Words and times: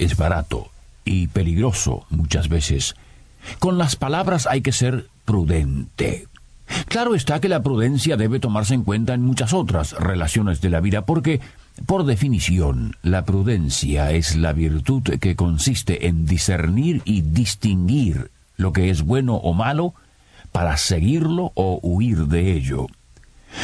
es 0.00 0.16
barato 0.16 0.70
y 1.04 1.28
peligroso 1.28 2.06
muchas 2.10 2.48
veces. 2.48 2.96
Con 3.58 3.78
las 3.78 3.96
palabras 3.96 4.46
hay 4.46 4.62
que 4.62 4.72
ser 4.72 5.06
prudente. 5.24 6.26
Claro 6.86 7.14
está 7.14 7.40
que 7.40 7.48
la 7.48 7.62
prudencia 7.62 8.16
debe 8.16 8.40
tomarse 8.40 8.74
en 8.74 8.84
cuenta 8.84 9.14
en 9.14 9.22
muchas 9.22 9.52
otras 9.52 9.92
relaciones 9.92 10.60
de 10.60 10.70
la 10.70 10.80
vida, 10.80 11.04
porque, 11.04 11.40
por 11.86 12.04
definición, 12.04 12.96
la 13.02 13.24
prudencia 13.24 14.12
es 14.12 14.36
la 14.36 14.52
virtud 14.52 15.02
que 15.02 15.36
consiste 15.36 16.06
en 16.06 16.26
discernir 16.26 17.02
y 17.04 17.22
distinguir 17.22 18.30
lo 18.56 18.72
que 18.72 18.90
es 18.90 19.02
bueno 19.02 19.34
o 19.36 19.52
malo 19.52 19.94
para 20.52 20.76
seguirlo 20.76 21.52
o 21.54 21.80
huir 21.82 22.26
de 22.26 22.52
ello. 22.52 22.86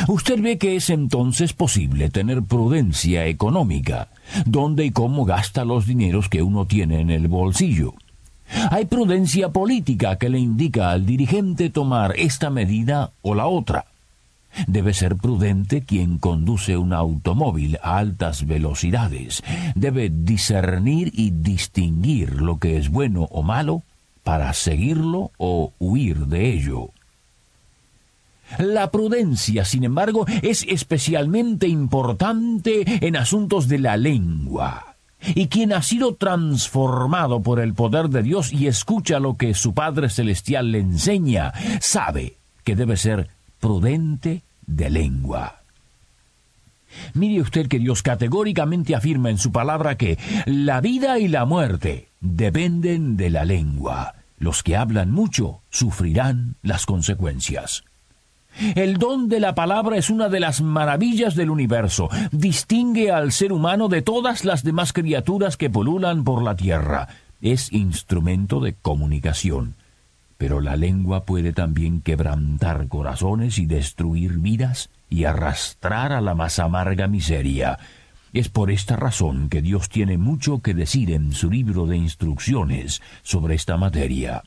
Usted 0.09 0.41
ve 0.41 0.59
que 0.59 0.77
es 0.77 0.91
entonces 0.91 1.53
posible 1.53 2.11
tener 2.11 2.43
prudencia 2.43 3.27
económica, 3.27 4.09
dónde 4.45 4.85
y 4.85 4.91
cómo 4.91 5.25
gasta 5.25 5.65
los 5.65 5.87
dineros 5.87 6.29
que 6.29 6.43
uno 6.43 6.67
tiene 6.67 7.01
en 7.01 7.11
el 7.11 7.29
bolsillo. 7.29 7.95
Hay 8.71 8.85
prudencia 8.85 9.49
política 9.49 10.17
que 10.17 10.29
le 10.29 10.39
indica 10.39 10.91
al 10.91 11.05
dirigente 11.05 11.71
tomar 11.71 12.15
esta 12.17 12.51
medida 12.51 13.11
o 13.23 13.35
la 13.35 13.47
otra. 13.47 13.87
Debe 14.67 14.95
ser 14.95 15.17
prudente 15.17 15.83
quien 15.83 16.19
conduce 16.19 16.77
un 16.77 16.93
automóvil 16.93 17.79
a 17.83 17.99
altas 17.99 18.47
velocidades. 18.47 19.43
Debe 19.75 20.11
discernir 20.11 21.13
y 21.15 21.31
distinguir 21.31 22.41
lo 22.41 22.59
que 22.59 22.79
es 22.79 22.89
bueno 22.89 23.29
o 23.31 23.43
malo 23.43 23.83
para 24.23 24.53
seguirlo 24.55 25.31
o 25.37 25.73
huir 25.79 26.27
de 26.27 26.53
ello. 26.53 26.91
La 28.59 28.91
prudencia, 28.91 29.65
sin 29.65 29.85
embargo, 29.85 30.27
es 30.43 30.65
especialmente 30.69 31.69
importante 31.69 33.07
en 33.07 33.17
asuntos 33.17 33.69
de 33.69 33.79
la 33.79 33.97
lengua. 33.97 34.97
Y 35.35 35.49
quien 35.49 35.73
ha 35.73 35.83
sido 35.83 36.15
transformado 36.15 37.43
por 37.43 37.59
el 37.59 37.75
poder 37.75 38.09
de 38.09 38.23
Dios 38.23 38.53
y 38.53 38.67
escucha 38.67 39.19
lo 39.19 39.37
que 39.37 39.55
su 39.55 39.75
Padre 39.75 40.09
Celestial 40.09 40.73
le 40.73 40.81
enseña, 40.81 41.53
sabe 41.81 42.37
que 42.65 42.77
debe 42.77 42.97
ser 42.97 43.29
prudente 43.59 44.43
de 44.67 44.91
lengua. 44.91 45.61
Mire 47.15 47.41
usted 47.41 47.69
que 47.69 47.79
Dios 47.79 48.03
categóricamente 48.03 48.95
afirma 48.95 49.31
en 49.31 49.39
su 49.39 49.53
palabra 49.53 49.97
que 49.97 50.19
la 50.47 50.81
vida 50.81 51.19
y 51.19 51.29
la 51.29 51.45
muerte 51.45 52.09
dependen 52.21 53.17
de 53.17 53.31
la 53.31 53.45
lengua. 53.45 54.15
Los 54.39 54.63
que 54.63 54.77
hablan 54.77 55.11
mucho 55.11 55.63
sufrirán 55.71 56.57
las 56.63 56.87
consecuencias. 56.87 57.85
El 58.75 58.97
don 58.97 59.29
de 59.29 59.41
la 59.41 59.55
palabra 59.55 59.97
es 59.97 60.11
una 60.11 60.29
de 60.29 60.41
las 60.41 60.61
maravillas 60.61 61.35
del 61.35 61.51
universo. 61.51 62.09
Distingue 62.33 63.11
al 63.11 63.33
ser 63.33 63.53
humano 63.53 63.89
de 63.89 64.03
todas 64.03 64.45
las 64.45 64.65
demás 64.65 64.93
criaturas 64.93 65.57
que 65.57 65.71
polulan 65.71 66.25
por 66.25 66.43
la 66.43 66.57
tierra. 66.57 67.09
Es 67.43 67.73
instrumento 67.73 68.61
de 68.61 68.75
comunicación. 68.75 69.75
Pero 70.39 70.61
la 70.61 70.77
lengua 70.77 71.25
puede 71.25 71.53
también 71.53 72.01
quebrantar 72.01 72.89
corazones 72.89 73.59
y 73.59 73.67
destruir 73.67 74.39
vidas 74.39 74.91
y 75.09 75.25
arrastrar 75.25 76.13
a 76.13 76.21
la 76.21 76.35
más 76.35 76.59
amarga 76.59 77.07
miseria. 77.09 77.79
Es 78.33 78.49
por 78.49 78.71
esta 78.71 78.97
razón 78.97 79.49
que 79.49 79.63
Dios 79.63 79.89
tiene 79.89 80.19
mucho 80.19 80.61
que 80.61 80.75
decir 80.75 81.11
en 81.11 81.33
su 81.33 81.51
libro 81.51 81.87
de 81.87 81.97
instrucciones 81.97 83.01
sobre 83.23 83.55
esta 83.55 83.77
materia. 83.77 84.43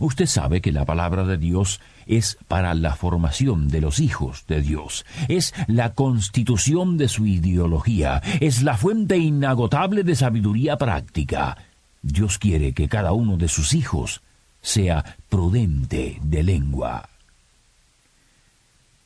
Usted 0.00 0.26
sabe 0.26 0.60
que 0.60 0.72
la 0.72 0.84
palabra 0.84 1.24
de 1.24 1.38
Dios 1.38 1.80
es 2.06 2.38
para 2.48 2.74
la 2.74 2.96
formación 2.96 3.68
de 3.68 3.80
los 3.80 4.00
hijos 4.00 4.44
de 4.46 4.62
Dios, 4.62 5.04
es 5.28 5.54
la 5.66 5.94
constitución 5.94 6.98
de 6.98 7.08
su 7.08 7.26
ideología, 7.26 8.22
es 8.40 8.62
la 8.62 8.76
fuente 8.76 9.18
inagotable 9.18 10.02
de 10.02 10.16
sabiduría 10.16 10.76
práctica. 10.76 11.56
Dios 12.02 12.38
quiere 12.38 12.72
que 12.72 12.88
cada 12.88 13.12
uno 13.12 13.36
de 13.36 13.48
sus 13.48 13.74
hijos 13.74 14.22
sea 14.60 15.16
prudente 15.28 16.18
de 16.22 16.42
lengua. 16.42 17.08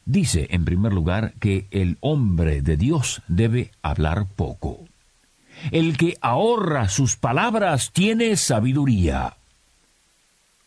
Dice, 0.07 0.47
en 0.51 0.65
primer 0.65 0.93
lugar, 0.93 1.35
que 1.41 1.67
el 1.73 1.99
hombre 2.01 2.63
de 2.63 2.77
Dios 2.77 3.23
debe 3.27 3.73
hablar 3.83 4.27
poco. 4.37 4.85
El 5.73 5.97
que 5.97 6.17
ahorra 6.21 6.89
sus 6.89 7.17
palabras 7.17 7.91
tiene 7.93 8.37
sabiduría. 8.37 9.35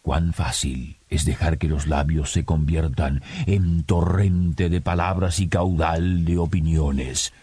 Cuán 0.02 0.34
fácil 0.34 0.98
es 1.10 1.26
dejar 1.26 1.58
que 1.58 1.68
los 1.68 1.88
labios 1.88 2.32
se 2.32 2.46
conviertan 2.46 3.22
en 3.46 3.84
torrente 3.84 4.70
de 4.70 4.82
palabras 4.82 5.40
y 5.40 5.48
caudal 5.48 6.26
de 6.26 6.38
opiniones. 6.38 7.34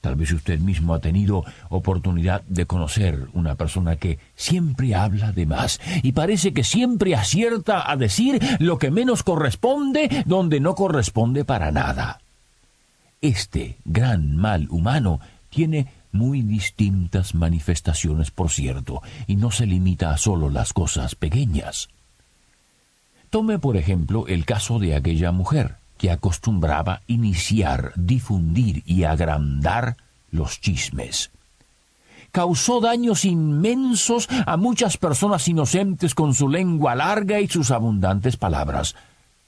Tal 0.00 0.14
vez 0.14 0.32
usted 0.32 0.60
mismo 0.60 0.94
ha 0.94 1.00
tenido 1.00 1.44
oportunidad 1.68 2.42
de 2.42 2.64
conocer 2.64 3.26
una 3.32 3.56
persona 3.56 3.96
que 3.96 4.18
siempre 4.36 4.94
habla 4.94 5.32
de 5.32 5.46
más 5.46 5.80
y 6.02 6.12
parece 6.12 6.52
que 6.52 6.62
siempre 6.62 7.16
acierta 7.16 7.90
a 7.90 7.96
decir 7.96 8.40
lo 8.60 8.78
que 8.78 8.90
menos 8.90 9.22
corresponde 9.22 10.22
donde 10.24 10.60
no 10.60 10.74
corresponde 10.74 11.44
para 11.44 11.72
nada. 11.72 12.20
Este 13.20 13.78
gran 13.84 14.36
mal 14.36 14.68
humano 14.70 15.20
tiene 15.50 15.88
muy 16.12 16.42
distintas 16.42 17.34
manifestaciones, 17.34 18.30
por 18.30 18.50
cierto, 18.50 19.02
y 19.26 19.36
no 19.36 19.50
se 19.50 19.66
limita 19.66 20.12
a 20.12 20.18
solo 20.18 20.50
las 20.50 20.72
cosas 20.72 21.14
pequeñas. 21.14 21.88
Tome, 23.30 23.58
por 23.58 23.76
ejemplo, 23.76 24.26
el 24.26 24.44
caso 24.44 24.78
de 24.78 24.94
aquella 24.94 25.32
mujer 25.32 25.76
que 25.98 26.10
acostumbraba 26.10 27.02
iniciar, 27.06 27.92
difundir 27.96 28.82
y 28.86 29.04
agrandar 29.04 29.96
los 30.30 30.60
chismes. 30.60 31.30
Causó 32.32 32.80
daños 32.80 33.24
inmensos 33.24 34.28
a 34.46 34.56
muchas 34.56 34.98
personas 34.98 35.48
inocentes 35.48 36.14
con 36.14 36.34
su 36.34 36.48
lengua 36.48 36.94
larga 36.94 37.40
y 37.40 37.48
sus 37.48 37.70
abundantes 37.70 38.36
palabras. 38.36 38.94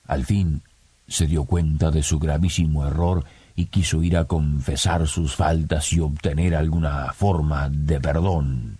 Al 0.07 0.25
fin 0.25 0.63
se 1.07 1.27
dio 1.27 1.45
cuenta 1.45 1.91
de 1.91 2.03
su 2.03 2.19
gravísimo 2.19 2.87
error 2.87 3.25
y 3.55 3.67
quiso 3.67 4.03
ir 4.03 4.17
a 4.17 4.25
confesar 4.25 5.07
sus 5.07 5.35
faltas 5.35 5.93
y 5.93 6.01
obtener 6.01 6.55
alguna 6.55 7.13
forma 7.13 7.69
de 7.69 8.01
perdón. 8.01 8.79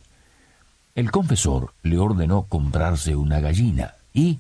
El 0.95 1.11
confesor 1.11 1.75
le 1.83 1.99
ordenó 1.99 2.45
comprarse 2.45 3.15
una 3.17 3.41
gallina 3.41 3.95
y, 4.15 4.39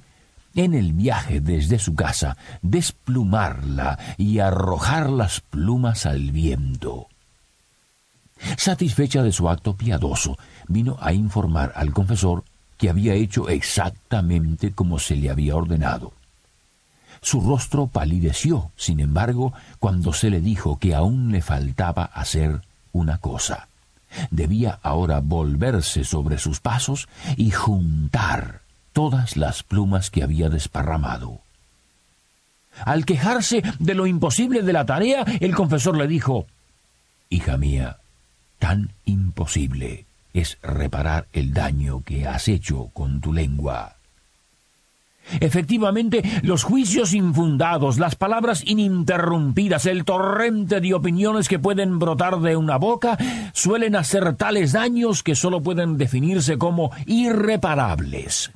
en 0.58 0.74
el 0.74 0.92
viaje 0.92 1.40
desde 1.40 1.78
su 1.78 1.94
casa, 1.94 2.36
desplumarla 2.62 3.96
y 4.16 4.40
arrojar 4.40 5.08
las 5.08 5.40
plumas 5.40 6.04
al 6.04 6.32
viento. 6.32 7.06
Satisfecha 8.56 9.22
de 9.22 9.30
su 9.30 9.48
acto 9.48 9.76
piadoso, 9.76 10.36
vino 10.66 10.96
a 11.00 11.12
informar 11.12 11.72
al 11.76 11.92
confesor 11.92 12.42
que 12.76 12.90
había 12.90 13.14
hecho 13.14 13.48
exactamente 13.48 14.72
como 14.72 14.98
se 14.98 15.14
le 15.14 15.30
había 15.30 15.54
ordenado. 15.54 16.12
Su 17.20 17.40
rostro 17.40 17.86
palideció, 17.86 18.72
sin 18.74 18.98
embargo, 18.98 19.52
cuando 19.78 20.12
se 20.12 20.28
le 20.28 20.40
dijo 20.40 20.76
que 20.80 20.92
aún 20.92 21.30
le 21.30 21.40
faltaba 21.40 22.02
hacer 22.02 22.62
una 22.90 23.18
cosa. 23.18 23.68
Debía 24.32 24.80
ahora 24.82 25.20
volverse 25.20 26.02
sobre 26.02 26.38
sus 26.38 26.58
pasos 26.58 27.08
y 27.36 27.52
juntar 27.52 28.62
todas 28.98 29.36
las 29.36 29.62
plumas 29.62 30.10
que 30.10 30.24
había 30.24 30.48
desparramado. 30.48 31.38
Al 32.84 33.04
quejarse 33.04 33.62
de 33.78 33.94
lo 33.94 34.08
imposible 34.08 34.62
de 34.62 34.72
la 34.72 34.86
tarea, 34.86 35.24
el 35.38 35.54
confesor 35.54 35.96
le 35.96 36.08
dijo 36.08 36.48
Hija 37.30 37.56
mía, 37.56 37.98
tan 38.58 38.90
imposible 39.04 40.06
es 40.34 40.58
reparar 40.62 41.28
el 41.32 41.54
daño 41.54 42.02
que 42.04 42.26
has 42.26 42.48
hecho 42.48 42.90
con 42.92 43.20
tu 43.20 43.32
lengua. 43.32 43.94
Efectivamente, 45.38 46.24
los 46.42 46.64
juicios 46.64 47.14
infundados, 47.14 48.00
las 48.00 48.16
palabras 48.16 48.64
ininterrumpidas, 48.66 49.86
el 49.86 50.04
torrente 50.04 50.80
de 50.80 50.94
opiniones 50.94 51.46
que 51.46 51.60
pueden 51.60 52.00
brotar 52.00 52.40
de 52.40 52.56
una 52.56 52.78
boca, 52.78 53.16
suelen 53.52 53.94
hacer 53.94 54.34
tales 54.34 54.72
daños 54.72 55.22
que 55.22 55.36
sólo 55.36 55.62
pueden 55.62 55.98
definirse 55.98 56.58
como 56.58 56.90
irreparables. 57.06 58.50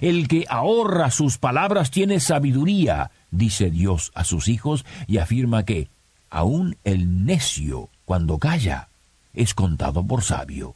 El 0.00 0.28
que 0.28 0.44
ahorra 0.48 1.10
sus 1.10 1.38
palabras 1.38 1.90
tiene 1.90 2.20
sabiduría, 2.20 3.10
dice 3.30 3.70
Dios 3.70 4.12
a 4.14 4.24
sus 4.24 4.48
hijos, 4.48 4.84
y 5.06 5.18
afirma 5.18 5.64
que 5.64 5.88
aun 6.30 6.76
el 6.84 7.24
necio, 7.24 7.88
cuando 8.04 8.38
calla, 8.38 8.88
es 9.34 9.54
contado 9.54 10.04
por 10.04 10.22
sabio. 10.22 10.74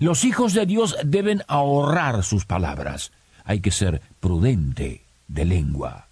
Los 0.00 0.24
hijos 0.24 0.54
de 0.54 0.66
Dios 0.66 0.96
deben 1.04 1.42
ahorrar 1.46 2.22
sus 2.22 2.44
palabras. 2.44 3.12
Hay 3.44 3.60
que 3.60 3.70
ser 3.70 4.00
prudente 4.20 5.02
de 5.28 5.44
lengua. 5.44 6.06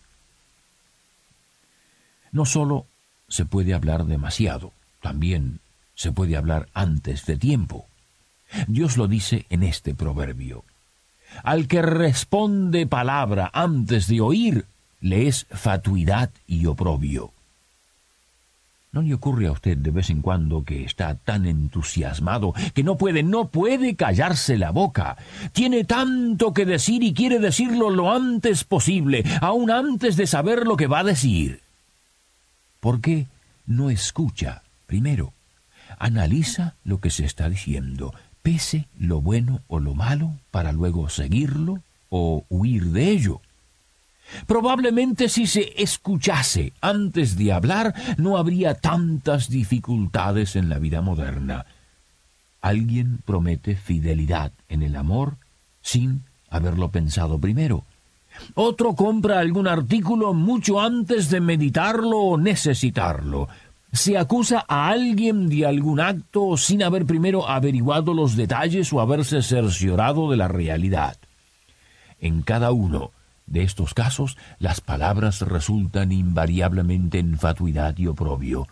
No 2.30 2.44
solo 2.44 2.86
se 3.28 3.46
puede 3.46 3.74
hablar 3.74 4.04
demasiado, 4.04 4.72
también 5.00 5.60
se 5.94 6.12
puede 6.12 6.36
hablar 6.36 6.68
antes 6.74 7.24
de 7.26 7.36
tiempo. 7.36 7.86
Dios 8.66 8.96
lo 8.96 9.08
dice 9.08 9.46
en 9.48 9.62
este 9.62 9.94
proverbio. 9.94 10.64
Al 11.42 11.68
que 11.68 11.82
responde 11.82 12.86
palabra 12.86 13.50
antes 13.52 14.06
de 14.06 14.20
oír, 14.20 14.66
le 15.00 15.28
es 15.28 15.46
fatuidad 15.50 16.30
y 16.46 16.66
oprobio. 16.66 17.32
¿No 18.92 19.00
le 19.00 19.14
ocurre 19.14 19.46
a 19.46 19.52
usted 19.52 19.78
de 19.78 19.90
vez 19.90 20.10
en 20.10 20.20
cuando 20.20 20.64
que 20.64 20.84
está 20.84 21.14
tan 21.14 21.46
entusiasmado 21.46 22.52
que 22.74 22.84
no 22.84 22.98
puede, 22.98 23.22
no 23.22 23.48
puede 23.48 23.96
callarse 23.96 24.58
la 24.58 24.70
boca? 24.70 25.16
Tiene 25.52 25.84
tanto 25.84 26.52
que 26.52 26.66
decir 26.66 27.02
y 27.02 27.14
quiere 27.14 27.38
decirlo 27.38 27.88
lo 27.88 28.12
antes 28.12 28.64
posible, 28.64 29.24
aun 29.40 29.70
antes 29.70 30.16
de 30.16 30.26
saber 30.26 30.66
lo 30.66 30.76
que 30.76 30.88
va 30.88 31.00
a 31.00 31.04
decir. 31.04 31.62
¿Por 32.80 33.00
qué 33.00 33.28
no 33.64 33.88
escucha 33.88 34.62
primero? 34.86 35.32
Analiza 35.98 36.74
lo 36.84 37.00
que 37.00 37.08
se 37.08 37.24
está 37.24 37.48
diciendo, 37.48 38.12
pese 38.42 38.86
lo 38.98 39.20
bueno 39.20 39.60
o 39.68 39.78
lo 39.78 39.94
malo, 39.94 40.32
para 40.50 40.72
luego 40.72 41.08
seguirlo 41.08 41.80
o 42.10 42.44
huir 42.48 42.84
de 42.86 43.10
ello. 43.10 43.40
Probablemente 44.46 45.28
si 45.28 45.46
se 45.46 45.72
escuchase 45.82 46.72
antes 46.80 47.36
de 47.36 47.52
hablar 47.52 47.94
no 48.16 48.36
habría 48.36 48.74
tantas 48.74 49.48
dificultades 49.48 50.56
en 50.56 50.68
la 50.68 50.78
vida 50.78 51.00
moderna. 51.02 51.66
Alguien 52.60 53.18
promete 53.24 53.76
fidelidad 53.76 54.52
en 54.68 54.82
el 54.82 54.96
amor 54.96 55.36
sin 55.80 56.22
haberlo 56.48 56.90
pensado 56.90 57.38
primero. 57.38 57.84
Otro 58.54 58.94
compra 58.94 59.40
algún 59.40 59.68
artículo 59.68 60.32
mucho 60.32 60.80
antes 60.80 61.28
de 61.28 61.40
meditarlo 61.40 62.18
o 62.18 62.38
necesitarlo. 62.38 63.48
Se 63.92 64.16
acusa 64.16 64.64
a 64.68 64.88
alguien 64.88 65.50
de 65.50 65.66
algún 65.66 66.00
acto 66.00 66.56
sin 66.56 66.82
haber 66.82 67.04
primero 67.04 67.46
averiguado 67.46 68.14
los 68.14 68.36
detalles 68.36 68.90
o 68.92 69.02
haberse 69.02 69.42
cerciorado 69.42 70.30
de 70.30 70.38
la 70.38 70.48
realidad. 70.48 71.18
En 72.18 72.40
cada 72.40 72.72
uno 72.72 73.10
de 73.46 73.62
estos 73.62 73.92
casos, 73.92 74.38
las 74.58 74.80
palabras 74.80 75.42
resultan 75.42 76.10
invariablemente 76.10 77.18
en 77.18 77.38
fatuidad 77.38 77.96
y 77.98 78.06
oprobio. 78.06 78.66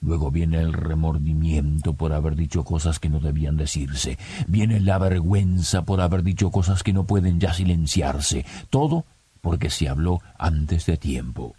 Luego 0.00 0.30
viene 0.30 0.58
el 0.60 0.72
remordimiento 0.72 1.92
por 1.92 2.14
haber 2.14 2.34
dicho 2.34 2.64
cosas 2.64 2.98
que 2.98 3.10
no 3.10 3.20
debían 3.20 3.58
decirse. 3.58 4.18
Viene 4.48 4.80
la 4.80 4.96
vergüenza 4.98 5.82
por 5.82 6.00
haber 6.00 6.22
dicho 6.22 6.50
cosas 6.50 6.82
que 6.82 6.94
no 6.94 7.04
pueden 7.04 7.38
ya 7.40 7.52
silenciarse. 7.52 8.46
Todo 8.70 9.04
porque 9.42 9.68
se 9.68 9.88
habló 9.88 10.22
antes 10.38 10.86
de 10.86 10.96
tiempo. 10.96 11.54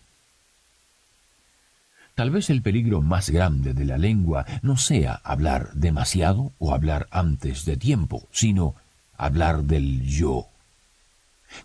Tal 2.15 2.29
vez 2.29 2.51
el 2.51 2.61
peligro 2.61 3.01
más 3.01 3.31
grande 3.31 3.73
de 3.73 3.85
la 3.85 3.97
lengua 3.97 4.45
no 4.61 4.77
sea 4.77 5.19
hablar 5.23 5.71
demasiado 5.73 6.53
o 6.59 6.73
hablar 6.73 7.07
antes 7.09 7.65
de 7.65 7.75
tiempo, 7.75 8.27
sino 8.31 8.75
hablar 9.17 9.63
del 9.63 10.03
yo. 10.03 10.47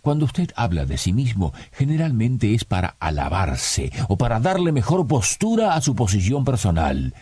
Cuando 0.00 0.24
usted 0.24 0.50
habla 0.56 0.86
de 0.86 0.96
sí 0.96 1.12
mismo, 1.12 1.52
generalmente 1.72 2.54
es 2.54 2.64
para 2.64 2.96
alabarse 2.98 3.92
o 4.08 4.16
para 4.16 4.40
darle 4.40 4.72
mejor 4.72 5.06
postura 5.06 5.74
a 5.74 5.82
su 5.82 5.94
posición 5.94 6.44
personal. 6.44 7.14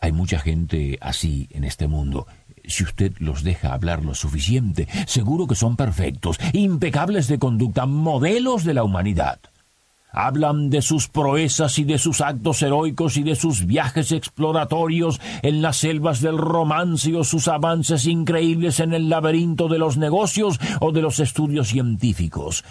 Hay 0.00 0.12
mucha 0.12 0.40
gente 0.40 0.98
así 1.00 1.48
en 1.50 1.64
este 1.64 1.86
mundo. 1.86 2.26
Si 2.64 2.82
usted 2.82 3.14
los 3.18 3.44
deja 3.44 3.72
hablar 3.72 4.04
lo 4.04 4.14
suficiente, 4.14 4.88
seguro 5.06 5.46
que 5.46 5.54
son 5.54 5.76
perfectos, 5.76 6.38
impecables 6.52 7.28
de 7.28 7.38
conducta, 7.38 7.86
modelos 7.86 8.64
de 8.64 8.74
la 8.74 8.82
humanidad. 8.82 9.38
Hablan 10.10 10.70
de 10.70 10.82
sus 10.82 11.08
proezas 11.08 11.78
y 11.78 11.84
de 11.84 11.98
sus 11.98 12.20
actos 12.20 12.62
heroicos 12.62 13.16
y 13.16 13.22
de 13.22 13.36
sus 13.36 13.66
viajes 13.66 14.12
exploratorios 14.12 15.20
en 15.42 15.60
las 15.62 15.76
selvas 15.76 16.20
del 16.20 16.38
romance 16.38 17.14
o 17.14 17.24
sus 17.24 17.46
avances 17.48 18.06
increíbles 18.06 18.80
en 18.80 18.94
el 18.94 19.08
laberinto 19.08 19.68
de 19.68 19.78
los 19.78 19.96
negocios 19.96 20.58
o 20.80 20.92
de 20.92 21.02
los 21.02 21.20
estudios 21.20 21.68
científicos. 21.68 22.64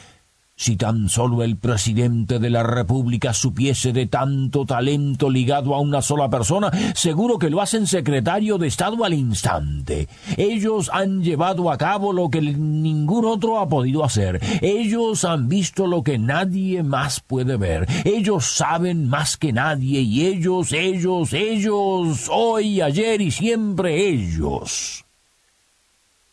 Si 0.60 0.76
tan 0.76 1.08
solo 1.08 1.44
el 1.44 1.56
presidente 1.56 2.40
de 2.40 2.50
la 2.50 2.64
República 2.64 3.32
supiese 3.32 3.94
de 3.94 4.08
tanto 4.08 4.66
talento 4.66 5.30
ligado 5.30 5.76
a 5.76 5.80
una 5.80 6.02
sola 6.02 6.32
persona, 6.32 6.72
seguro 6.96 7.38
que 7.38 7.52
lo 7.52 7.62
hacen 7.62 7.86
secretario 7.86 8.58
de 8.58 8.66
Estado 8.66 9.06
al 9.06 9.14
instante. 9.14 10.08
Ellos 10.36 10.90
han 10.92 11.22
llevado 11.22 11.70
a 11.70 11.78
cabo 11.78 12.12
lo 12.12 12.32
que 12.32 12.42
ningún 12.42 13.26
otro 13.26 13.60
ha 13.60 13.70
podido 13.70 14.04
hacer. 14.04 14.40
Ellos 14.64 15.26
han 15.26 15.48
visto 15.48 15.86
lo 15.86 16.02
que 16.02 16.18
nadie 16.18 16.82
más 16.82 17.20
puede 17.20 17.56
ver. 17.56 17.88
Ellos 18.04 18.48
saben 18.48 19.08
más 19.08 19.38
que 19.38 19.54
nadie 19.54 20.02
y 20.02 20.26
ellos, 20.26 20.74
ellos, 20.74 21.34
ellos, 21.34 22.30
hoy, 22.32 22.82
ayer 22.82 23.22
y 23.22 23.30
siempre 23.30 24.10
ellos. 24.10 25.06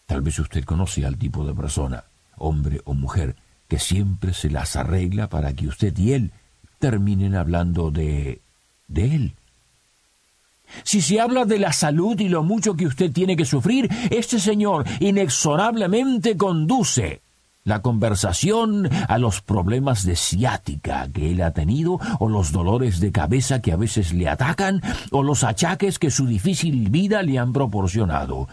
Tal 0.06 0.22
vez 0.22 0.38
usted 0.38 0.64
conoce 0.64 1.04
al 1.04 1.18
tipo 1.18 1.44
de 1.44 1.52
persona, 1.52 2.04
hombre 2.38 2.80
o 2.86 2.94
mujer, 2.94 3.36
que 3.74 3.80
siempre 3.80 4.32
se 4.34 4.50
las 4.50 4.76
arregla 4.76 5.26
para 5.26 5.52
que 5.52 5.66
usted 5.66 5.98
y 5.98 6.12
él 6.12 6.30
terminen 6.78 7.34
hablando 7.34 7.90
de... 7.90 8.40
de 8.86 9.16
él. 9.16 9.32
Si 10.84 11.02
se 11.02 11.20
habla 11.20 11.44
de 11.44 11.58
la 11.58 11.72
salud 11.72 12.20
y 12.20 12.28
lo 12.28 12.44
mucho 12.44 12.76
que 12.76 12.86
usted 12.86 13.10
tiene 13.10 13.36
que 13.36 13.44
sufrir, 13.44 13.90
este 14.12 14.38
señor 14.38 14.84
inexorablemente 15.00 16.36
conduce 16.36 17.20
la 17.64 17.82
conversación 17.82 18.88
a 19.08 19.18
los 19.18 19.40
problemas 19.40 20.04
de 20.04 20.14
ciática 20.14 21.08
que 21.12 21.32
él 21.32 21.42
ha 21.42 21.50
tenido, 21.50 21.98
o 22.20 22.28
los 22.28 22.52
dolores 22.52 23.00
de 23.00 23.10
cabeza 23.10 23.60
que 23.60 23.72
a 23.72 23.76
veces 23.76 24.12
le 24.12 24.28
atacan, 24.28 24.82
o 25.10 25.24
los 25.24 25.42
achaques 25.42 25.98
que 25.98 26.12
su 26.12 26.26
difícil 26.26 26.90
vida 26.90 27.24
le 27.24 27.40
han 27.40 27.52
proporcionado. 27.52 28.46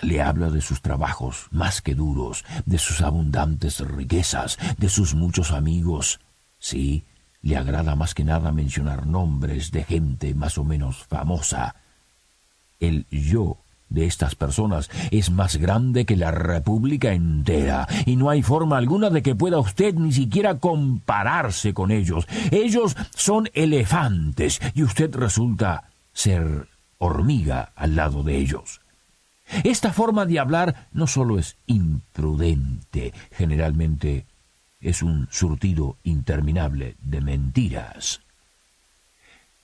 Le 0.00 0.22
habla 0.22 0.50
de 0.50 0.60
sus 0.60 0.80
trabajos 0.80 1.46
más 1.50 1.82
que 1.82 1.94
duros, 1.94 2.44
de 2.66 2.78
sus 2.78 3.00
abundantes 3.00 3.80
riquezas, 3.80 4.58
de 4.76 4.88
sus 4.88 5.14
muchos 5.14 5.50
amigos. 5.52 6.20
Sí, 6.58 7.04
le 7.42 7.56
agrada 7.56 7.94
más 7.96 8.14
que 8.14 8.24
nada 8.24 8.52
mencionar 8.52 9.06
nombres 9.06 9.70
de 9.70 9.84
gente 9.84 10.34
más 10.34 10.58
o 10.58 10.64
menos 10.64 11.04
famosa. 11.04 11.76
El 12.80 13.06
yo 13.10 13.58
de 13.88 14.06
estas 14.06 14.34
personas 14.34 14.90
es 15.10 15.30
más 15.30 15.56
grande 15.56 16.04
que 16.04 16.16
la 16.16 16.30
República 16.30 17.12
entera, 17.12 17.88
y 18.06 18.16
no 18.16 18.30
hay 18.30 18.42
forma 18.42 18.76
alguna 18.76 19.10
de 19.10 19.22
que 19.22 19.34
pueda 19.34 19.58
usted 19.58 19.94
ni 19.94 20.12
siquiera 20.12 20.58
compararse 20.58 21.72
con 21.74 21.90
ellos. 21.90 22.26
Ellos 22.50 22.96
son 23.14 23.48
elefantes, 23.54 24.60
y 24.74 24.82
usted 24.82 25.14
resulta 25.14 25.90
ser 26.12 26.68
hormiga 26.98 27.72
al 27.76 27.96
lado 27.96 28.22
de 28.22 28.36
ellos. 28.36 28.80
Esta 29.64 29.92
forma 29.92 30.26
de 30.26 30.38
hablar 30.38 30.88
no 30.92 31.06
solo 31.06 31.38
es 31.38 31.56
imprudente, 31.66 33.12
generalmente 33.32 34.26
es 34.80 35.02
un 35.02 35.28
surtido 35.30 35.96
interminable 36.04 36.96
de 37.00 37.20
mentiras. 37.20 38.20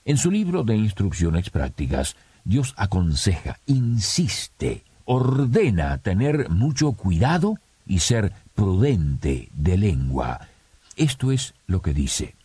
En 0.03 0.17
su 0.17 0.31
libro 0.31 0.63
de 0.63 0.75
instrucciones 0.75 1.49
prácticas, 1.49 2.15
Dios 2.43 2.73
aconseja, 2.77 3.59
insiste, 3.65 4.83
ordena 5.05 5.97
tener 5.99 6.49
mucho 6.49 6.91
cuidado 6.91 7.57
y 7.87 7.99
ser 7.99 8.33
prudente 8.53 9.49
de 9.53 9.77
lengua. 9.77 10.47
Esto 10.95 11.31
es 11.31 11.53
lo 11.67 11.81
que 11.81 11.93
dice. 11.93 12.35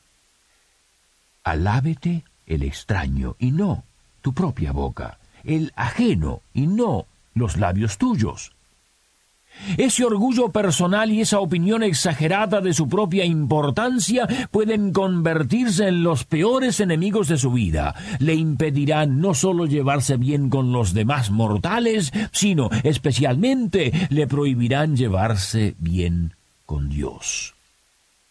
Alábete 1.45 2.25
el 2.47 2.63
extraño 2.63 3.37
y 3.39 3.51
no 3.51 3.85
tu 4.21 4.33
propia 4.33 4.73
boca, 4.73 5.19
el 5.45 5.73
ajeno 5.77 6.43
y 6.53 6.67
no 6.67 7.07
los 7.41 7.57
labios 7.57 7.99
tuyos. 7.99 8.53
Ese 9.77 10.05
orgullo 10.05 10.51
personal 10.51 11.11
y 11.11 11.21
esa 11.21 11.41
opinión 11.41 11.83
exagerada 11.83 12.61
de 12.61 12.73
su 12.73 12.89
propia 12.89 13.25
importancia 13.25 14.27
pueden 14.51 14.93
convertirse 14.93 15.89
en 15.89 16.03
los 16.03 16.25
peores 16.25 16.81
enemigos 16.81 17.29
de 17.29 17.37
su 17.37 17.53
vida. 17.53 17.95
Le 18.19 18.35
impedirán 18.35 19.21
no 19.21 19.35
solo 19.35 19.67
llevarse 19.67 20.17
bien 20.17 20.49
con 20.49 20.73
los 20.73 20.95
demás 20.95 21.31
mortales, 21.31 22.13
sino 22.33 22.71
especialmente 22.85 23.93
le 24.09 24.27
prohibirán 24.27 24.97
llevarse 24.97 25.75
bien 25.79 26.35
con 26.65 26.89
Dios. 26.89 27.55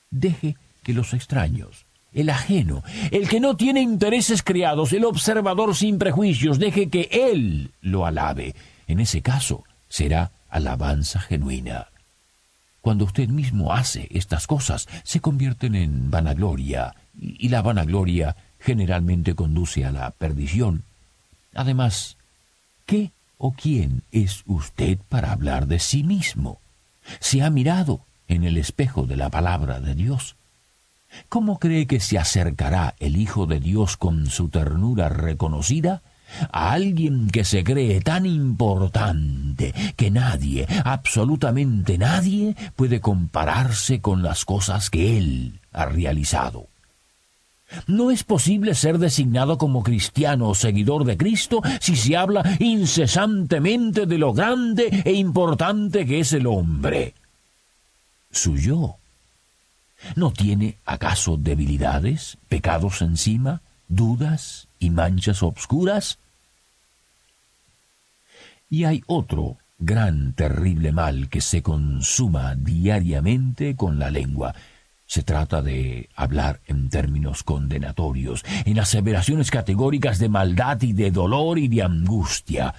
Deje 0.09 0.55
que 0.83 0.93
los 0.93 1.13
extraños, 1.13 1.85
el 2.11 2.29
ajeno, 2.29 2.83
el 3.11 3.29
que 3.29 3.39
no 3.39 3.55
tiene 3.55 3.81
intereses 3.81 4.41
creados, 4.41 4.93
el 4.93 5.05
observador 5.05 5.75
sin 5.75 5.99
prejuicios, 5.99 6.57
deje 6.57 6.89
que 6.89 7.07
Él 7.11 7.71
lo 7.81 8.07
alabe 8.07 8.55
en 8.89 8.99
ese 8.99 9.21
caso 9.21 9.63
será 9.87 10.31
alabanza 10.49 11.19
genuina. 11.19 11.87
Cuando 12.81 13.05
usted 13.05 13.29
mismo 13.29 13.71
hace 13.71 14.07
estas 14.09 14.47
cosas, 14.47 14.87
se 15.03 15.19
convierten 15.19 15.75
en 15.75 16.09
vanagloria, 16.09 16.95
y 17.13 17.49
la 17.49 17.61
vanagloria 17.61 18.35
generalmente 18.59 19.35
conduce 19.35 19.85
a 19.85 19.91
la 19.91 20.09
perdición. 20.11 20.83
Además, 21.53 22.17
¿qué 22.87 23.11
o 23.37 23.51
quién 23.51 24.01
es 24.11 24.43
usted 24.47 24.97
para 25.07 25.33
hablar 25.33 25.67
de 25.67 25.79
sí 25.79 26.03
mismo? 26.03 26.59
¿Se 27.19 27.43
ha 27.43 27.49
mirado 27.51 28.01
en 28.27 28.43
el 28.43 28.57
espejo 28.57 29.05
de 29.05 29.17
la 29.17 29.29
palabra 29.29 29.79
de 29.79 29.93
Dios? 29.93 30.35
¿Cómo 31.27 31.59
cree 31.59 31.85
que 31.85 31.99
se 31.99 32.17
acercará 32.17 32.95
el 32.99 33.17
Hijo 33.17 33.45
de 33.45 33.59
Dios 33.59 33.97
con 33.97 34.27
su 34.27 34.49
ternura 34.49 35.09
reconocida 35.09 36.01
a 36.51 36.71
alguien 36.71 37.29
que 37.29 37.43
se 37.43 37.63
cree 37.63 38.01
tan 38.01 38.25
importante 38.25 39.73
que 39.95 40.11
nadie, 40.11 40.67
absolutamente 40.83 41.97
nadie, 41.97 42.55
puede 42.75 42.99
compararse 42.99 44.01
con 44.01 44.23
las 44.23 44.45
cosas 44.45 44.89
que 44.89 45.17
Él 45.17 45.59
ha 45.71 45.85
realizado? 45.85 46.67
No 47.85 48.09
es 48.09 48.23
posible 48.23 48.73
ser 48.73 48.97
designado 48.97 49.57
como 49.57 49.83
cristiano 49.83 50.49
o 50.49 50.55
seguidor 50.55 51.05
de 51.05 51.17
Cristo 51.17 51.61
si 51.79 51.95
se 51.95 52.17
habla 52.17 52.43
incesantemente 52.59 54.07
de 54.07 54.17
lo 54.17 54.33
grande 54.33 55.03
e 55.05 55.13
importante 55.13 56.05
que 56.05 56.19
es 56.19 56.33
el 56.33 56.47
hombre. 56.47 57.13
Su 58.31 58.57
yo. 58.57 58.97
¿No 60.15 60.31
tiene 60.31 60.77
acaso 60.85 61.37
debilidades, 61.37 62.37
pecados 62.47 63.01
encima, 63.01 63.61
dudas 63.87 64.68
y 64.79 64.89
manchas 64.89 65.43
obscuras? 65.43 66.17
Y 68.69 68.85
hay 68.85 69.03
otro 69.07 69.57
gran 69.77 70.33
terrible 70.33 70.91
mal 70.91 71.29
que 71.29 71.41
se 71.41 71.61
consuma 71.61 72.55
diariamente 72.55 73.75
con 73.75 73.97
la 73.97 74.11
lengua, 74.11 74.53
se 75.09 75.23
trata 75.23 75.63
de 75.63 76.07
hablar 76.15 76.59
en 76.67 76.89
términos 76.89 77.41
condenatorios, 77.41 78.45
en 78.65 78.79
aseveraciones 78.79 79.49
categóricas 79.49 80.19
de 80.19 80.29
maldad 80.29 80.79
y 80.83 80.93
de 80.93 81.09
dolor 81.09 81.57
y 81.57 81.67
de 81.67 81.81
angustia. 81.81 82.75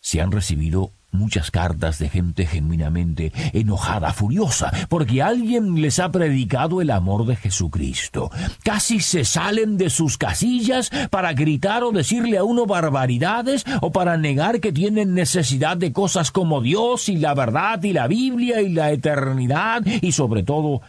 Se 0.00 0.20
han 0.20 0.32
recibido 0.32 0.92
muchas 1.12 1.50
cartas 1.50 1.98
de 1.98 2.08
gente 2.08 2.46
genuinamente 2.46 3.32
enojada, 3.52 4.12
furiosa, 4.12 4.72
porque 4.88 5.22
alguien 5.22 5.80
les 5.80 5.98
ha 5.98 6.10
predicado 6.10 6.80
el 6.80 6.90
amor 6.90 7.26
de 7.26 7.36
Jesucristo. 7.36 8.30
Casi 8.64 9.00
se 9.00 9.24
salen 9.24 9.76
de 9.76 9.90
sus 9.90 10.18
casillas 10.18 10.90
para 11.10 11.32
gritar 11.34 11.84
o 11.84 11.92
decirle 11.92 12.38
a 12.38 12.44
uno 12.44 12.66
barbaridades 12.66 13.64
o 13.80 13.92
para 13.92 14.16
negar 14.16 14.60
que 14.60 14.72
tienen 14.72 15.14
necesidad 15.14 15.76
de 15.76 15.92
cosas 15.92 16.30
como 16.30 16.60
Dios 16.60 17.08
y 17.08 17.16
la 17.16 17.34
verdad 17.34 17.82
y 17.82 17.92
la 17.92 18.06
Biblia 18.06 18.60
y 18.62 18.70
la 18.70 18.90
eternidad 18.90 19.82
y 19.84 20.12
sobre 20.12 20.42
todo 20.42 20.80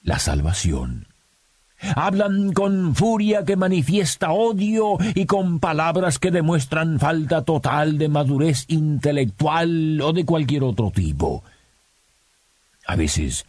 la 0.00 0.18
salvación. 0.18 1.11
Hablan 1.96 2.52
con 2.52 2.94
furia 2.94 3.44
que 3.44 3.56
manifiesta 3.56 4.32
odio 4.32 4.98
y 5.14 5.26
con 5.26 5.58
palabras 5.58 6.18
que 6.18 6.30
demuestran 6.30 6.98
falta 6.98 7.42
total 7.42 7.98
de 7.98 8.08
madurez 8.08 8.64
intelectual 8.68 10.00
o 10.00 10.12
de 10.12 10.24
cualquier 10.24 10.64
otro 10.64 10.90
tipo. 10.90 11.42
A 12.86 12.96
veces 12.96 13.46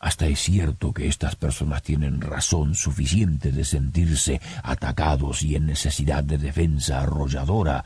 hasta 0.00 0.26
es 0.26 0.40
cierto 0.40 0.92
que 0.92 1.08
estas 1.08 1.34
personas 1.34 1.82
tienen 1.82 2.20
razón 2.20 2.76
suficiente 2.76 3.50
de 3.50 3.64
sentirse 3.64 4.40
atacados 4.62 5.42
y 5.42 5.56
en 5.56 5.66
necesidad 5.66 6.22
de 6.22 6.38
defensa 6.38 7.00
arrolladora, 7.00 7.84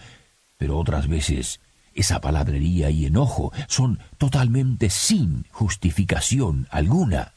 pero 0.58 0.78
otras 0.78 1.08
veces 1.08 1.60
esa 1.94 2.20
palabrería 2.20 2.90
y 2.90 3.06
enojo 3.06 3.52
son 3.66 3.98
totalmente 4.18 4.90
sin 4.90 5.46
justificación 5.50 6.66
alguna. 6.70 7.32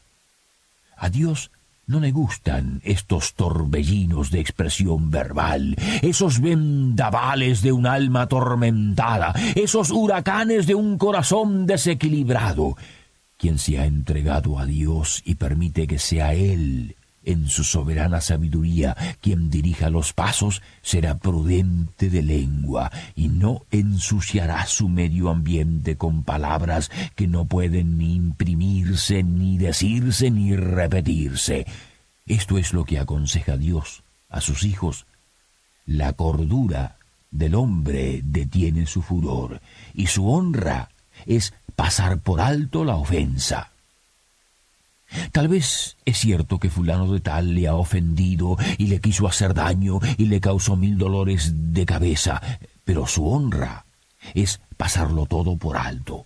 A 0.98 1.10
Dios 1.10 1.52
no 1.88 2.00
le 2.00 2.12
gustan 2.12 2.82
estos 2.84 3.34
torbellinos 3.36 4.32
de 4.32 4.40
expresión 4.40 5.12
verbal, 5.12 5.76
esos 6.02 6.42
vendavales 6.42 7.62
de 7.62 7.72
un 7.72 7.86
alma 7.86 8.24
atormentada, 8.24 9.34
esos 9.56 9.92
huracanes 9.92 10.68
de 10.68 10.76
un 10.76 10.98
corazón 10.98 11.66
desequilibrado. 11.66 12.76
Quien 13.38 13.60
se 13.60 13.80
ha 13.80 13.86
entregado 13.86 14.58
a 14.58 14.66
Dios 14.66 15.22
y 15.26 15.36
permite 15.36 15.88
que 15.88 16.00
sea 16.00 16.34
Él 16.34 16.96
en 17.26 17.50
su 17.50 17.64
soberana 17.64 18.22
sabiduría 18.22 18.96
quien 19.20 19.50
dirija 19.50 19.90
los 19.90 20.14
pasos, 20.14 20.62
será 20.82 21.18
prudente 21.18 22.10
de 22.10 22.22
lengua 22.22 22.92
y 23.16 23.28
no 23.28 23.66
ensuciará 23.72 24.66
su 24.66 24.88
medio 24.88 25.30
ambiente 25.30 25.98
con 25.98 26.24
palabras 26.24 26.92
que 27.16 27.28
no 27.28 27.46
pueden 27.46 27.98
ni 27.98 28.16
imprimirse, 28.16 29.24
ni 29.24 29.58
decirse, 29.58 30.32
ni 30.32 30.56
repetirse. 30.56 31.66
Esto 32.26 32.58
es 32.58 32.74
lo 32.74 32.86
que 32.86 33.00
aconseja 33.00 33.58
Dios 33.58 34.04
a 34.30 34.42
sus 34.42 34.64
hijos. 34.64 35.06
La 35.86 36.14
cordura 36.14 36.98
del 37.32 37.56
hombre 37.56 38.22
detiene 38.24 38.86
su 38.86 39.02
furor, 39.02 39.62
y 39.94 40.08
su 40.08 40.30
honra 40.30 40.90
es 41.26 41.54
pasar 41.76 42.20
por 42.20 42.42
alto 42.42 42.84
la 42.86 42.96
ofensa. 42.96 43.72
Tal 45.32 45.48
vez 45.48 45.98
es 46.06 46.18
cierto 46.18 46.60
que 46.60 46.70
fulano 46.70 47.12
de 47.12 47.20
tal 47.20 47.54
le 47.56 47.68
ha 47.68 47.76
ofendido 47.76 48.58
y 48.78 48.88
le 48.88 49.00
quiso 49.00 49.28
hacer 49.28 49.54
daño 49.54 50.00
y 50.18 50.26
le 50.26 50.42
causó 50.42 50.76
mil 50.76 50.98
dolores 50.98 51.74
de 51.74 51.86
cabeza, 51.86 52.42
pero 52.84 53.08
su 53.08 53.28
honra 53.28 53.86
es 54.34 54.60
pasarlo 54.78 55.26
todo 55.26 55.58
por 55.58 55.78
alto. 55.78 56.26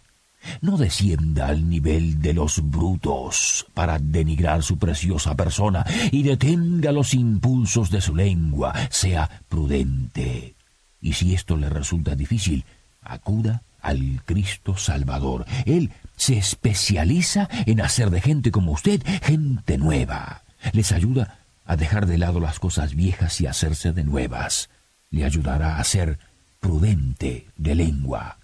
No 0.62 0.78
descienda 0.78 1.48
al 1.48 1.70
nivel 1.70 2.22
de 2.22 2.34
los 2.34 2.62
brutos 2.70 3.68
para 3.74 4.00
denigrar 4.00 4.64
su 4.64 4.78
preciosa 4.78 5.36
persona 5.36 5.86
y 6.12 6.24
detenga 6.24 6.92
los 6.92 7.14
impulsos 7.14 7.90
de 7.90 8.02
su 8.02 8.16
lengua. 8.16 8.74
Sea 8.90 9.30
prudente. 9.50 10.56
Y 11.02 11.14
si 11.14 11.34
esto 11.34 11.58
le 11.58 11.70
resulta 11.70 12.16
difícil, 12.16 12.64
acuda 13.02 13.64
al 13.82 14.22
Cristo 14.26 14.78
Salvador. 14.78 15.46
Él 15.66 15.92
se 16.16 16.38
especializa 16.38 17.48
en 17.66 17.82
hacer 17.82 18.10
de 18.10 18.22
gente 18.22 18.52
como 18.52 18.74
usted 18.74 19.02
gente 19.24 19.78
nueva. 19.78 20.44
Les 20.74 20.92
ayuda 20.92 21.40
a 21.66 21.76
dejar 21.76 22.06
de 22.06 22.18
lado 22.18 22.40
las 22.40 22.60
cosas 22.60 22.96
viejas 22.96 23.40
y 23.42 23.48
hacerse 23.48 23.94
de 23.94 24.04
nuevas. 24.04 24.70
Le 25.12 25.24
ayudará 25.24 25.80
a 25.80 25.84
ser 25.84 26.20
prudente 26.60 27.48
de 27.58 27.76
lengua. 27.76 28.38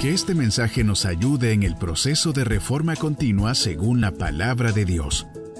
Que 0.00 0.12
este 0.12 0.34
mensaje 0.34 0.84
nos 0.84 1.06
ayude 1.06 1.52
en 1.52 1.62
el 1.62 1.76
proceso 1.76 2.32
de 2.32 2.44
reforma 2.44 2.96
continua 2.96 3.54
según 3.54 4.00
la 4.00 4.10
palabra 4.10 4.72
de 4.72 4.84
Dios. 4.84 5.26